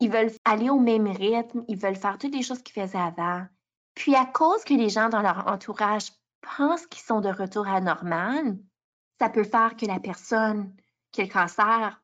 [0.00, 3.46] Ils veulent aller au même rythme, ils veulent faire toutes les choses qu'ils faisaient avant.
[3.94, 7.80] Puis à cause que les gens dans leur entourage pensent qu'ils sont de retour à
[7.80, 8.58] normal,
[9.20, 10.74] ça peut faire que la personne
[11.12, 12.02] qui a le cancer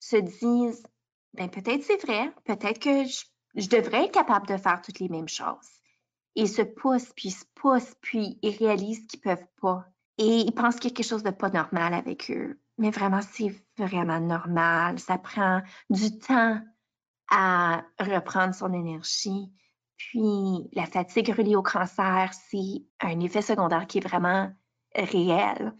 [0.00, 0.82] se dise
[1.34, 5.28] ben peut-être c'est vrai, peut-être que je, devrais être capable de faire toutes les mêmes
[5.28, 5.75] choses.
[6.36, 9.84] Ils se poussent, puis se poussent, puis ils réalisent qu'ils ne peuvent pas.
[10.18, 13.20] Et ils pensent qu'il y a quelque chose de pas normal avec eux mais vraiment,
[13.22, 14.98] c'est vraiment normal.
[14.98, 16.60] Ça prend du temps
[17.30, 19.50] à reprendre son énergie.
[19.96, 24.52] Puis la fatigue reliée au cancer, c'est un effet secondaire qui est vraiment
[24.94, 25.74] réel.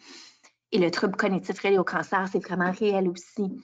[0.73, 3.63] Et le trouble cognitif relié au cancer, c'est vraiment réel aussi.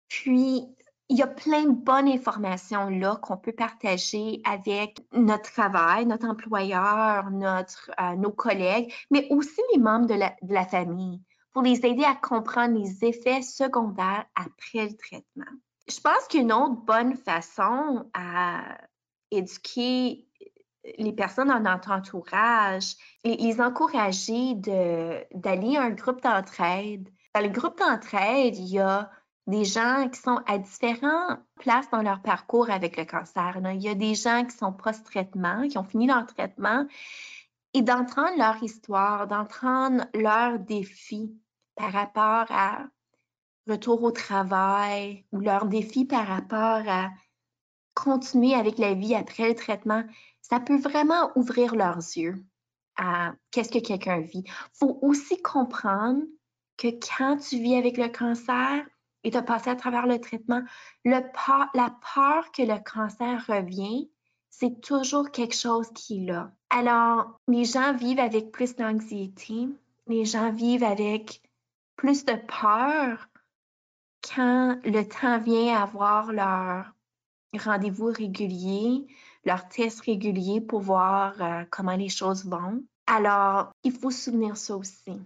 [0.07, 0.63] Puis,
[1.09, 6.27] il y a plein de bonnes informations là qu'on peut partager avec notre travail, notre
[6.27, 11.19] employeur, notre, euh, nos collègues, mais aussi les membres de la, de la famille
[11.51, 15.51] pour les aider à comprendre les effets secondaires après le traitement.
[15.87, 18.77] Je pense qu'une autre bonne façon à
[19.31, 20.28] éduquer
[20.97, 27.09] les personnes dans notre entourage, les, les encourager d'aller à un groupe d'entraide.
[27.35, 29.09] Dans le groupe d'entraide, il y a
[29.47, 33.59] des gens qui sont à différentes places dans leur parcours avec le cancer.
[33.73, 36.85] Il y a des gens qui sont post-traitement, qui ont fini leur traitement,
[37.73, 41.35] et d'entendre leur histoire, d'entendre leurs défis
[41.75, 42.85] par rapport à
[43.67, 47.09] retour au travail ou leurs défis par rapport à
[47.93, 50.03] continuer avec la vie après le traitement
[50.49, 52.43] ça peut vraiment ouvrir leurs yeux
[52.97, 54.43] à qu'est-ce que quelqu'un vit.
[54.45, 56.23] Il faut aussi comprendre
[56.77, 58.85] que quand tu vis avec le cancer
[59.23, 60.61] et tu as passé à travers le traitement,
[61.05, 64.09] la peur que le cancer revient,
[64.49, 66.51] c'est toujours quelque chose qui est là.
[66.69, 69.69] Alors, les gens vivent avec plus d'anxiété,
[70.07, 71.41] les gens vivent avec
[71.95, 73.27] plus de peur
[74.35, 76.93] quand le temps vient à avoir leur
[77.57, 79.07] rendez-vous régulier,
[79.43, 82.83] leurs tests réguliers pour voir euh, comment les choses vont.
[83.07, 85.19] Alors, il faut souvenir ça aussi.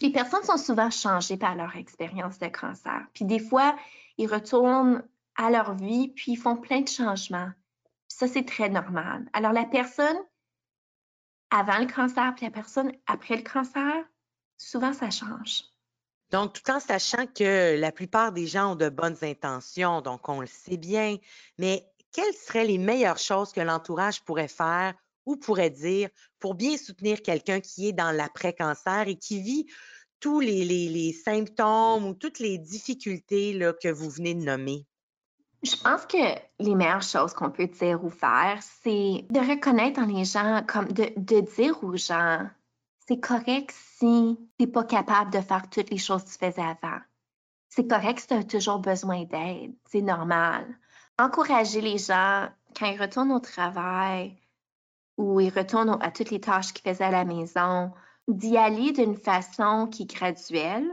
[0.00, 3.06] Les personnes sont souvent changées par leur expérience de cancer.
[3.14, 3.76] Puis des fois,
[4.18, 5.02] ils retournent
[5.36, 7.50] à leur vie, puis ils font plein de changements.
[8.08, 9.26] Ça, c'est très normal.
[9.32, 10.16] Alors, la personne
[11.50, 14.04] avant le cancer, puis la personne après le cancer,
[14.56, 15.64] souvent, ça change.
[16.30, 20.40] Donc, tout en sachant que la plupart des gens ont de bonnes intentions, donc on
[20.40, 21.18] le sait bien,
[21.58, 24.94] mais quelles seraient les meilleures choses que l'entourage pourrait faire
[25.26, 26.08] ou pourrait dire
[26.40, 29.66] pour bien soutenir quelqu'un qui est dans l'après-cancer et qui vit
[30.18, 34.86] tous les, symptômes ou toutes les difficultés que vous venez de nommer?
[35.62, 36.16] Je pense que
[36.58, 40.90] les meilleures choses qu'on peut dire ou faire, c'est de reconnaître dans les gens, comme
[40.90, 42.48] de, de dire aux gens,
[43.06, 46.62] c'est correct si tu n'es pas capable de faire toutes les choses que tu faisais
[46.62, 47.00] avant.
[47.68, 49.74] C'est correct si tu as toujours besoin d'aide.
[49.90, 50.78] C'est normal.
[51.18, 52.48] Encourager les gens
[52.78, 54.36] quand ils retournent au travail
[55.16, 57.92] ou ils retournent à toutes les tâches qu'ils faisaient à la maison,
[58.28, 60.86] d'y aller d'une façon qui est graduelle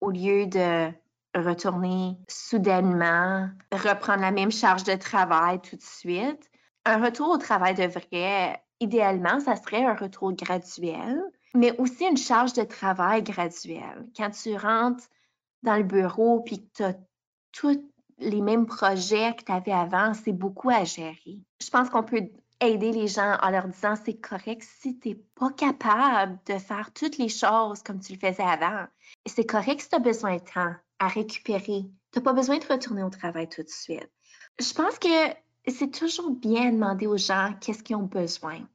[0.00, 0.92] au lieu de
[1.34, 6.50] retourner soudainement, reprendre la même charge de travail tout de suite.
[6.84, 11.22] Un retour au travail devrait, idéalement, ça serait un retour graduel,
[11.54, 14.06] mais aussi une charge de travail graduelle.
[14.16, 15.04] Quand tu rentres
[15.62, 16.94] dans le bureau puis que tu as
[17.52, 17.80] tous
[18.18, 21.38] les mêmes projets que tu avais avant, c'est beaucoup à gérer.
[21.60, 22.28] Je pense qu'on peut
[22.60, 26.92] aider les gens en leur disant c'est correct si tu n'es pas capable de faire
[26.92, 28.86] toutes les choses comme tu le faisais avant.
[29.26, 31.84] C'est correct si tu as besoin de temps à récupérer.
[32.12, 34.10] Tu n'as pas besoin de retourner au travail tout de suite.
[34.58, 35.08] Je pense que
[35.68, 38.66] c'est toujours bien de demander aux gens qu'est-ce qu'ils ont besoin.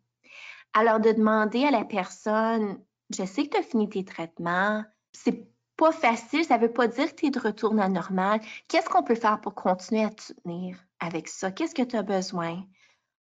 [0.73, 2.79] Alors, de demander à la personne,
[3.10, 6.88] je sais que tu as fini tes traitements, c'est pas facile, ça ne veut pas
[6.88, 8.40] dire que tu es de retour à normal.
[8.68, 11.52] Qu'est-ce qu'on peut faire pour continuer à te soutenir avec ça?
[11.52, 12.64] Qu'est-ce que tu as besoin?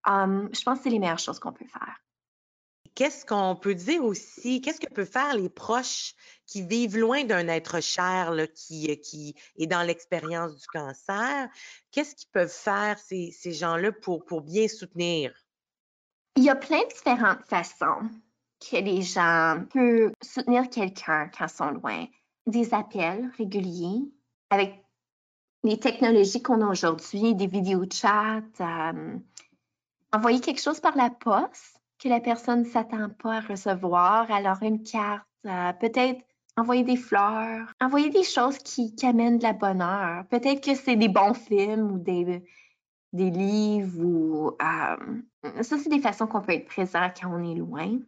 [0.05, 1.97] Hum, je pense que c'est les meilleures choses qu'on peut faire.
[2.95, 4.59] Qu'est-ce qu'on peut dire aussi?
[4.59, 6.15] Qu'est-ce que peuvent faire les proches
[6.47, 11.47] qui vivent loin d'un être cher qui, euh, qui est dans l'expérience du cancer?
[11.91, 15.31] Qu'est-ce qu'ils peuvent faire, ces, ces gens-là, pour, pour bien soutenir?
[16.37, 18.09] Il y a plein de différentes façons
[18.59, 22.07] que les gens peuvent soutenir quelqu'un quand ils sont loin.
[22.47, 24.11] Des appels réguliers
[24.49, 24.83] avec
[25.63, 29.17] les technologies qu'on a aujourd'hui, des vidéos chat, euh,
[30.13, 34.57] envoyer quelque chose par la poste que la personne ne s'attend pas à recevoir, alors
[34.61, 36.21] une carte, euh, peut-être
[36.55, 40.25] envoyer des fleurs, envoyer des choses qui, amènent de la bonne heure.
[40.29, 42.43] Peut-être que c'est des bons films ou des,
[43.13, 47.55] des livres ou euh, ça, c'est des façons qu'on peut être présent quand on est
[47.55, 47.99] loin.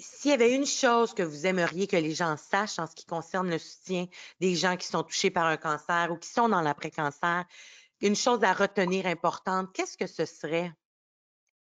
[0.00, 3.04] S'il y avait une chose que vous aimeriez que les gens sachent en ce qui
[3.04, 4.06] concerne le soutien
[4.40, 7.44] des gens qui sont touchés par un cancer ou qui sont dans l'après-cancer,
[8.00, 10.72] une chose à retenir importante, qu'est-ce que ce serait?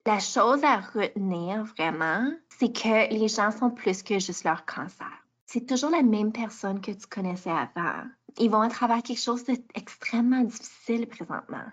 [0.06, 5.12] La chose à retenir vraiment, c'est que les gens sont plus que juste leur cancer.
[5.46, 8.06] C'est toujours la même personne que tu connaissais avant.
[8.38, 11.66] Ils vont à travers quelque chose d'extrêmement difficile présentement.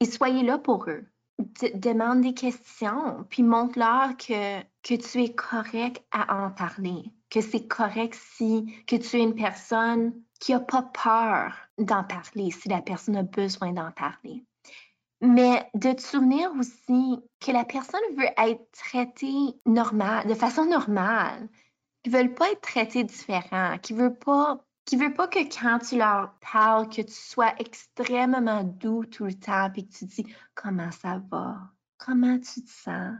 [0.00, 1.04] Et soyez là pour eux.
[1.74, 7.66] Demande des questions, puis montre-leur que, que tu es correct à en parler, que c'est
[7.66, 12.82] correct si que tu es une personne qui n'a pas peur d'en parler, si la
[12.82, 14.44] personne a besoin d'en parler.
[15.20, 21.48] Mais de te souvenir aussi que la personne veut être traitée normal, de façon normale,
[22.02, 25.96] qu'ils veulent pas être traités différents, qui veut pas qui veut pas que quand tu
[25.96, 30.90] leur parles, que tu sois extrêmement doux tout le temps, puis que tu dis comment
[30.90, 31.58] ça va,
[31.98, 33.14] comment tu te sens?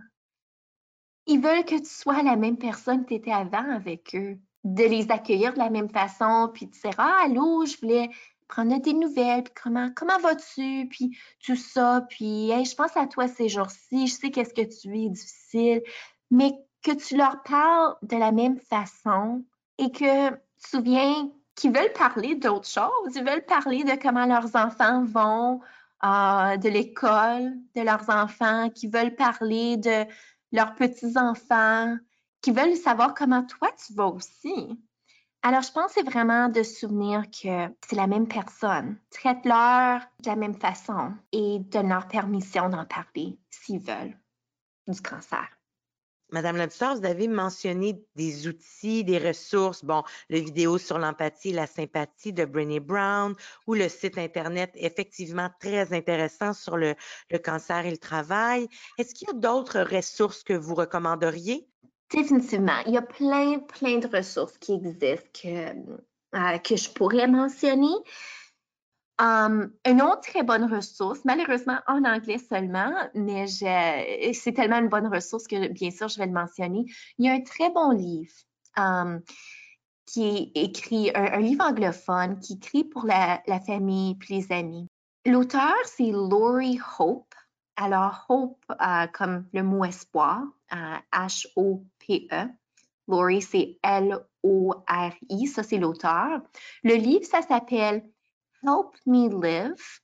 [1.26, 4.84] Ils veulent que tu sois la même personne que tu étais avant avec eux, de
[4.84, 8.10] les accueillir de la même façon, puis de dire ah allô, je voulais
[8.48, 13.28] prendre des nouvelles, puis comment, comment vas-tu, puis tout ça, puis je pense à toi
[13.28, 15.82] ces jours-ci, je sais qu'est-ce que tu vis difficile,
[16.30, 19.44] mais que tu leur parles de la même façon
[19.78, 24.24] et que tu te souviens qu'ils veulent parler d'autres choses, ils veulent parler de comment
[24.24, 25.60] leurs enfants vont,
[26.02, 30.06] euh, de l'école de leurs enfants, qui veulent parler de
[30.52, 31.98] leurs petits-enfants,
[32.40, 34.80] qui veulent savoir comment toi tu vas aussi.
[35.42, 38.96] Alors, je pense que c'est vraiment de souvenir que c'est la même personne.
[39.10, 44.18] Traite-leur de la même façon et donne-leur permission d'en parler s'ils veulent
[44.88, 45.59] du cancer.
[46.32, 51.54] Madame la vous avez mentionné des outils, des ressources, bon, le vidéo sur l'empathie et
[51.54, 53.34] la sympathie de Brené Brown
[53.66, 56.94] ou le site Internet effectivement très intéressant sur le,
[57.42, 58.68] cancer et le travail.
[58.98, 61.66] Est-ce qu'il y a d'autres ressources que vous recommanderiez?
[62.10, 62.78] Définitivement.
[62.86, 65.48] Il y a plein, plein de ressources qui existent que,
[66.36, 67.94] euh, que je pourrais mentionner.
[69.20, 75.08] Um, une autre très bonne ressource, malheureusement en anglais seulement, mais c'est tellement une bonne
[75.08, 76.86] ressource que bien sûr je vais le mentionner.
[77.18, 78.32] Il y a un très bon livre
[78.78, 79.20] um,
[80.06, 84.86] qui est écrit, un, livre anglophone qui écrit pour la, famille et les amis.
[85.26, 87.34] L'auteur, c'est Laurie Hope.
[87.76, 90.42] Alors, Hope, euh, comme le mot espoir,
[91.12, 92.48] H-O-P-E,
[93.06, 96.40] Lori, c'est L-O-R-I, ça c'est l'auteur.
[96.84, 98.02] Le livre, ça s'appelle
[98.62, 100.00] Help Me Live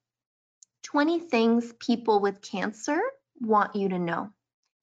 [0.82, 2.98] 20 Things People with Cancer
[3.40, 4.28] Want You to Know.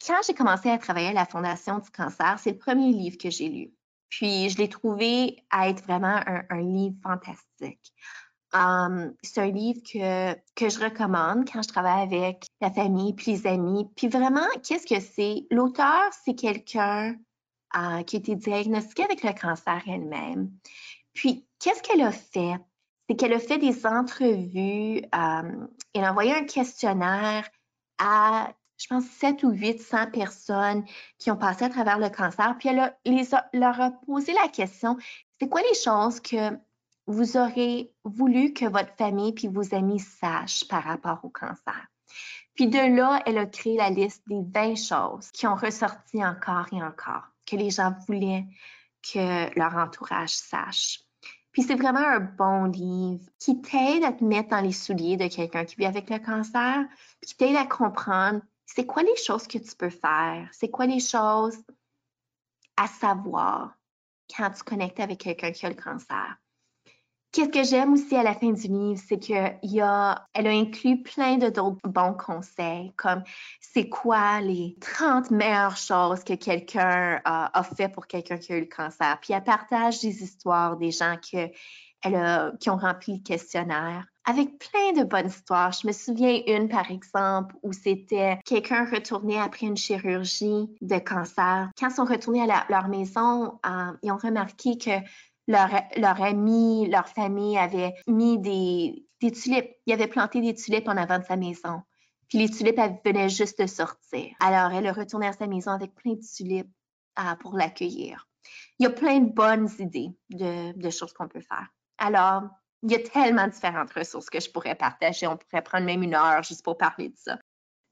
[0.05, 3.29] Quand j'ai commencé à travailler à la Fondation du cancer, c'est le premier livre que
[3.29, 3.73] j'ai lu.
[4.09, 7.93] Puis, je l'ai trouvé à être vraiment un, livre fantastique.
[8.53, 13.31] Um, c'est un livre que, que je recommande quand je travaille avec la famille puis
[13.31, 13.89] les amis.
[13.95, 15.47] Puis vraiment, qu'est-ce que c'est?
[15.49, 17.15] L'auteur, c'est quelqu'un
[17.75, 20.51] euh, qui a été diagnostiqué avec le cancer elle-même.
[21.13, 22.59] Puis, qu'est-ce qu'elle a fait?
[23.07, 27.49] C'est qu'elle a fait des entrevues, euh, elle a envoyé un questionnaire
[27.97, 30.83] à je pense, 7 ou 800 personnes
[31.17, 32.55] qui ont passé à travers le cancer.
[32.59, 32.93] Puis elle
[33.53, 34.97] leur a posé la question,
[35.39, 36.57] c'est quoi les choses que
[37.07, 41.87] vous aurez voulu que votre famille puis vos amis sachent par rapport au cancer?
[42.55, 46.67] Puis de là, elle a créé la liste des 20 choses qui ont ressorti encore
[46.71, 48.45] et encore, que les gens voulaient
[49.01, 50.99] que leur entourage sache.
[51.53, 55.27] Puis c'est vraiment un bon livre qui t'aide à te mettre dans les souliers de
[55.27, 56.85] quelqu'un qui vit avec le cancer,
[57.21, 60.49] puis qui t'aide à comprendre c'est quoi les choses que tu peux faire?
[60.51, 61.57] C'est quoi les choses
[62.75, 63.77] à savoir
[64.35, 66.37] quand tu connectes avec quelqu'un qui a le cancer?
[67.33, 71.01] Qu'est-ce que j'aime aussi à la fin du livre, c'est qu'elle a, elle a inclus
[71.01, 73.23] plein de d'autres bons conseils, comme
[73.59, 78.61] c'est quoi les 30 meilleures choses que quelqu'un a, fait pour quelqu'un qui a eu
[78.61, 79.17] le cancer.
[79.19, 81.49] Puis elle partage des histoires des gens que
[82.03, 85.71] elle a, qui ont rempli le questionnaire avec plein de bonnes histoires.
[85.71, 91.69] Je me souviens une, par exemple, où c'était quelqu'un retourné après une chirurgie de cancer.
[91.79, 94.91] Quand ils sont retournés à leur maison, euh, ils ont remarqué que
[95.47, 99.71] leur, leur ami, leur famille avait mis des, des tulipes.
[99.85, 101.81] Ils avaient planté des tulipes en avant de sa maison.
[102.29, 104.33] Puis les tulipes, venaient juste de sortir.
[104.39, 106.71] Alors, elle est retournée à sa maison avec plein de tulipes
[107.19, 108.27] euh, pour l'accueillir.
[108.79, 111.67] Il y a plein de bonnes idées de, de choses qu'on peut faire.
[111.97, 112.43] Alors,
[112.81, 115.27] il y a tellement différentes ressources que je pourrais partager.
[115.27, 117.37] On pourrait prendre même une heure juste pour parler de ça.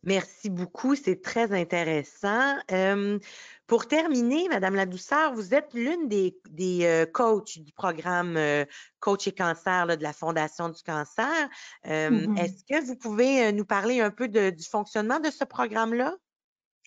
[0.04, 2.56] Merci beaucoup, c'est très intéressant.
[3.71, 8.38] Pour terminer, Madame la Douceur, vous êtes l'une des, des coachs du programme
[8.99, 11.49] Coach et Cancer de la Fondation du Cancer.
[11.86, 12.38] Mm-hmm.
[12.38, 16.17] Est-ce que vous pouvez nous parler un peu du fonctionnement de ce programme-là?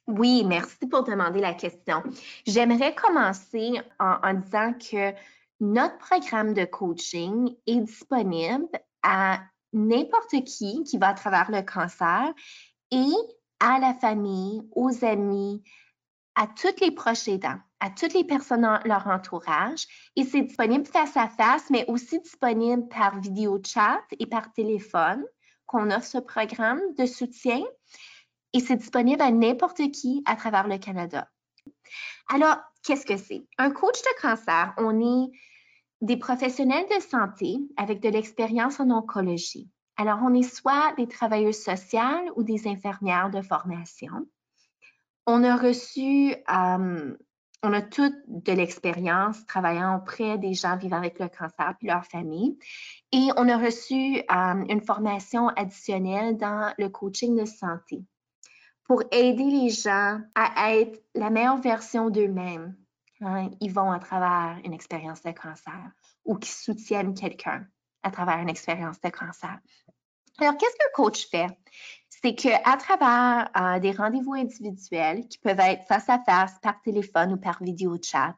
[0.09, 2.03] Oui, merci pour demander la question.
[2.47, 5.15] J'aimerais commencer en disant que
[5.61, 8.69] notre programme de coaching est disponible
[9.03, 9.41] à
[9.73, 12.31] n'importe qui qui va à travers le cancer
[12.91, 13.13] et
[13.59, 15.63] à la famille, aux amis,
[16.37, 19.87] à tous les proches aidants, à toutes les personnes dans leur entourage.
[20.17, 25.25] Et c'est disponible face à face, mais aussi disponible par vidéo chat et par téléphone
[25.67, 27.63] qu'on offre ce programme de soutien.
[28.53, 31.29] Et c'est disponible à n'importe qui à travers le Canada.
[32.29, 33.47] Alors, qu'est-ce que c'est?
[33.59, 35.31] Un coach de cancer, on est
[36.01, 39.71] des professionnels de santé avec de l'expérience en oncologie.
[39.97, 44.27] Alors, on est soit des travailleuses sociales ou des infirmières de formation.
[45.27, 51.29] On a reçu, on a toute de l'expérience travaillant auprès des gens vivant avec le
[51.29, 52.59] cancer et leur famille.
[53.13, 58.05] Et on a reçu une formation additionnelle dans le coaching de santé
[58.85, 62.77] pour aider les gens à être la meilleure version d'eux-mêmes
[63.19, 65.91] quand ils vont à travers une expérience de cancer
[66.27, 67.67] ou qui soutiennent quelqu'un
[68.03, 69.59] à travers une expérience de cancer.
[70.39, 71.47] Alors, qu'est-ce qu'un coach fait?
[72.25, 77.35] C'est qu'à travers euh, des rendez-vous individuels qui peuvent être face à face, par téléphone
[77.35, 78.35] ou par vidéo chat,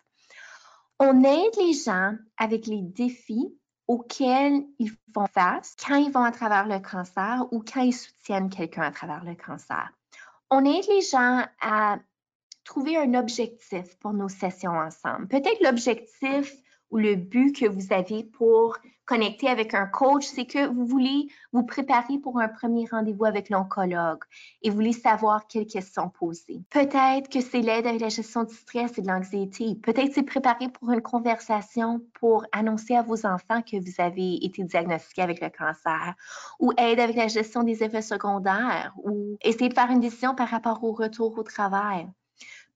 [0.98, 6.32] on aide les gens avec les défis auxquels ils font face quand ils vont à
[6.32, 9.92] travers le cancer ou quand ils soutiennent quelqu'un à travers le cancer.
[10.50, 12.00] On aide les gens à
[12.64, 15.28] trouver un objectif pour nos sessions ensemble.
[15.28, 16.52] Peut-être l'objectif
[16.90, 21.28] ou le but que vous avez pour connecter avec un coach, c'est que vous voulez
[21.52, 24.22] vous préparer pour un premier rendez-vous avec l'oncologue
[24.62, 26.60] et vous voulez savoir quelles questions poser.
[26.70, 29.76] Peut-être que c'est l'aide avec la gestion du stress et de l'anxiété.
[29.76, 34.64] Peut-être c'est préparer pour une conversation pour annoncer à vos enfants que vous avez été
[34.64, 36.14] diagnostiqué avec le cancer
[36.58, 40.48] ou aide avec la gestion des effets secondaires ou essayer de faire une décision par
[40.48, 42.08] rapport au retour au travail.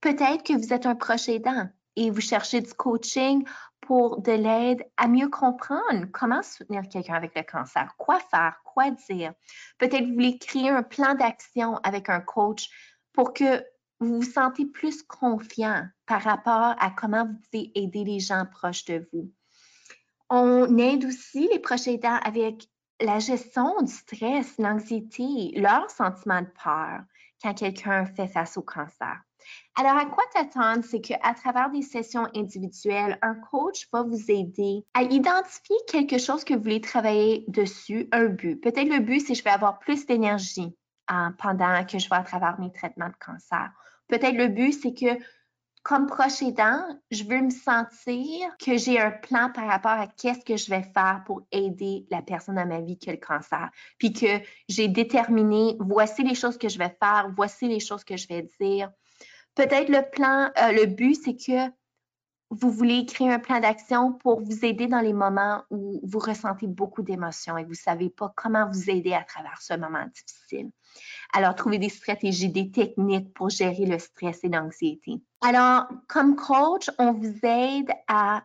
[0.00, 3.44] Peut-être que vous êtes un proche aidant et vous cherchez du coaching
[3.80, 8.90] pour de l'aide à mieux comprendre comment soutenir quelqu'un avec le cancer, quoi faire, quoi
[8.90, 9.32] dire.
[9.78, 12.68] Peut-être vous voulez créer un plan d'action avec un coach
[13.12, 13.64] pour que
[13.98, 18.84] vous vous sentez plus confiant par rapport à comment vous pouvez aider les gens proches
[18.84, 19.30] de vous.
[20.30, 22.68] On aide aussi les proches aidants avec
[23.00, 27.00] la gestion du stress, l'anxiété, leur sentiment de peur
[27.42, 29.20] quand quelqu'un fait face au cancer.
[29.80, 34.84] Alors, à quoi t'attendre, c'est qu'à travers des sessions individuelles, un coach va vous aider
[34.92, 38.56] à identifier quelque chose que vous voulez travailler dessus, un but.
[38.56, 40.76] Peut-être le but, c'est je vais avoir plus d'énergie
[41.10, 43.70] euh, pendant que je vais à travers mes traitements de cancer.
[44.06, 45.18] Peut-être le but, c'est que
[45.82, 50.44] comme proche aidant, je veux me sentir que j'ai un plan par rapport à qu'est-ce
[50.44, 53.70] que je vais faire pour aider la personne dans ma vie qui a le cancer.
[53.96, 58.18] Puis que j'ai déterminé, voici les choses que je vais faire, voici les choses que
[58.18, 58.90] je vais dire.
[59.54, 61.70] Peut-être le plan, euh, le but, c'est que
[62.50, 66.66] vous voulez créer un plan d'action pour vous aider dans les moments où vous ressentez
[66.66, 70.70] beaucoup d'émotions et vous ne savez pas comment vous aider à travers ce moment difficile.
[71.32, 75.22] Alors, trouvez des stratégies, des techniques pour gérer le stress et l'anxiété.
[75.42, 78.42] Alors, comme coach, on vous aide à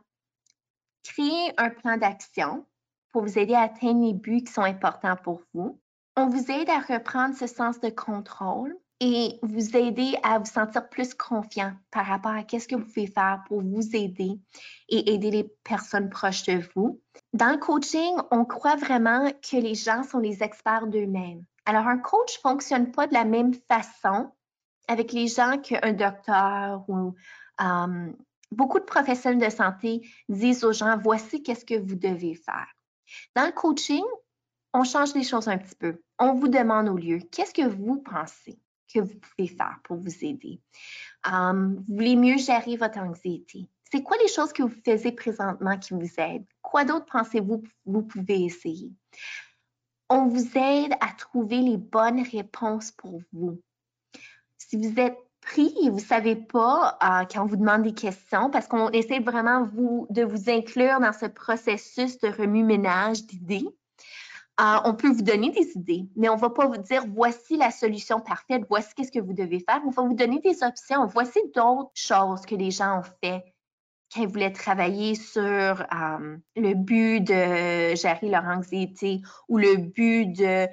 [1.03, 2.65] créer un plan d'action
[3.11, 5.79] pour vous aider à atteindre les buts qui sont importants pour vous.
[6.15, 10.87] On vous aide à reprendre ce sens de contrôle et vous aider à vous sentir
[10.89, 14.39] plus confiant par rapport à qu'est-ce que vous pouvez faire pour vous aider
[14.89, 17.01] et aider les personnes proches de vous.
[17.33, 21.43] Dans le coaching, on croit vraiment que les gens sont les experts d'eux-mêmes.
[21.65, 24.31] Alors, un coach ne fonctionne pas de la même façon
[24.87, 27.15] avec les gens qu'un docteur ou
[27.61, 28.11] euh,
[28.51, 32.67] beaucoup de professionnels de santé disent aux gens, voici qu'est-ce que vous devez faire.
[33.35, 34.03] Dans le coaching,
[34.73, 36.01] on change les choses un petit peu.
[36.19, 38.59] On vous demande au lieu, qu'est-ce que vous pensez?
[38.93, 40.61] Que vous pouvez faire pour vous aider?
[41.31, 43.67] Euh, vous voulez mieux gérer votre anxiété.
[43.91, 46.45] C'est quoi les choses que vous faites présentement qui vous aident?
[46.61, 48.91] Quoi d'autre pensez-vous vous pouvez essayer?
[50.09, 53.61] on vous aide à trouver les bonnes réponses pour vous.
[54.57, 57.93] Si vous êtes pris et vous ne savez pas euh, quand on vous demande des
[57.93, 63.67] questions, parce qu'on essaie vraiment de vous inclure dans ce processus de remue-ménage d'idées,
[64.61, 67.57] euh, on peut vous donner des idées, mais on ne va pas vous dire voici
[67.57, 69.81] la solution parfaite, voici qu'est-ce que vous devez faire.
[69.85, 73.43] On va vous donner des options, voici d'autres choses que les gens ont fait
[74.13, 80.67] quand voulaient travailler sur euh, le but de gérer leur anxiété ou le but de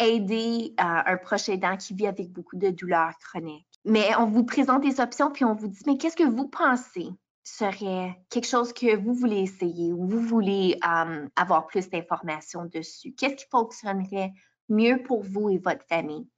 [0.00, 3.66] aider euh, un proche aidant qui vit avec beaucoup de douleurs chroniques.
[3.84, 7.10] Mais on vous présente des options puis on vous dit, mais qu'est-ce que vous pensez?
[7.50, 13.12] Serait quelque chose que vous voulez essayer ou vous voulez euh, avoir plus d'informations dessus?
[13.12, 14.32] Qu'est-ce qui fonctionnerait
[14.68, 16.28] mieux pour vous et votre famille?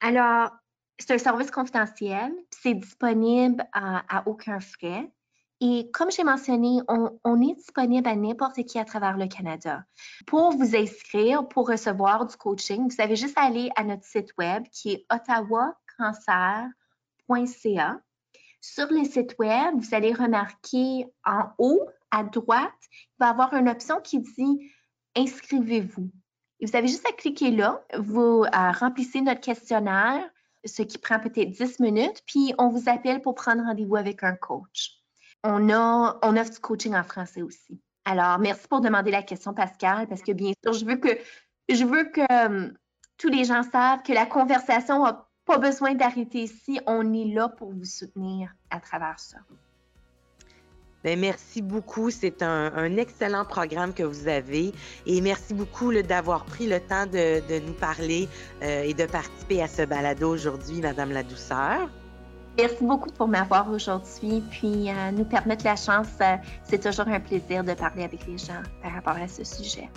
[0.00, 0.50] Alors,
[0.98, 5.10] c'est un service confidentiel, c'est disponible à aucun frais.
[5.60, 9.84] Et comme j'ai mentionné, on, est disponible à n'importe qui à travers le Canada.
[10.26, 14.36] Pour vous inscrire, pour recevoir du coaching, vous avez juste à aller à notre site
[14.36, 18.00] web qui est ottawacancer.ca.
[18.66, 23.52] Sur le site web, vous allez remarquer en haut à droite, il va y avoir
[23.52, 24.72] une option qui dit
[25.14, 26.10] Inscrivez-vous.
[26.62, 30.24] vous avez juste à cliquer là, vous euh, remplissez notre questionnaire,
[30.64, 34.34] ce qui prend peut-être 10 minutes, puis on vous appelle pour prendre rendez-vous avec un
[34.34, 34.92] coach
[35.42, 37.78] on, a, on offre du coaching en français aussi.
[38.06, 40.86] Alors, merci pour demander la question, Pascal, parce que bien sûr, je
[41.84, 42.72] veux que, hum,
[43.18, 46.80] tous les gens savent que la conversation n'a pas besoin d'arrêter ici.
[46.86, 49.38] On est là pour vous soutenir à travers ça.
[51.04, 52.10] Bien, merci beaucoup.
[52.10, 54.72] C'est un, excellent programme que vous avez.
[55.04, 58.26] Et merci beaucoup d'avoir pris le temps de, nous parler
[58.62, 61.90] euh, et de participer à ce balado aujourd'hui, Madame la Douceur.
[62.56, 66.08] Merci beaucoup pour m'avoir aujourd'hui, puis euh, nous permettre la chance.
[66.20, 69.90] Euh, c'est toujours un plaisir de parler avec les gens par rapport à ce sujet.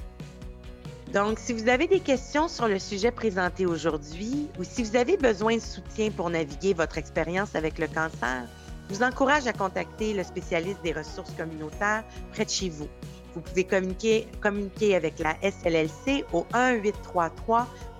[1.13, 5.15] Donc, si vous avez des questions sur le sujet présenté aujourd'hui ou si vous avez
[5.15, 8.43] besoin de soutien pour naviguer votre expérience avec le cancer,
[8.89, 12.03] je vous encourage à contacter le spécialiste des ressources communautaires
[12.33, 12.89] près de chez vous.
[13.35, 16.45] Vous pouvez communiquer, communiquer avec la SLLC au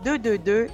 [0.03, 0.67] 1-833-222-4884.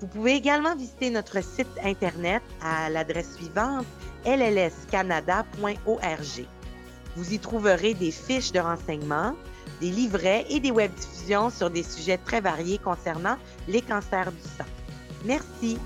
[0.00, 3.86] Vous pouvez également visiter notre site Internet à l'adresse suivante
[4.24, 5.44] llscanada.org.
[7.16, 9.34] Vous y trouverez des fiches de renseignements,
[9.82, 14.64] des livrets et des webdiffusions sur des sujets très variés concernant les cancers du sang.
[15.24, 15.76] Merci.